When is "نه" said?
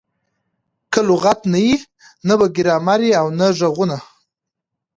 1.51-1.59, 2.27-2.33, 3.39-3.47